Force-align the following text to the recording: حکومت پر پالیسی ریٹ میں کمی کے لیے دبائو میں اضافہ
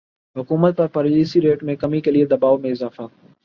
حکومت 0.35 0.77
پر 0.77 0.87
پالیسی 0.93 1.41
ریٹ 1.41 1.63
میں 1.63 1.75
کمی 1.75 2.01
کے 2.01 2.11
لیے 2.11 2.25
دبائو 2.27 2.57
میں 2.57 2.71
اضافہ 2.71 3.01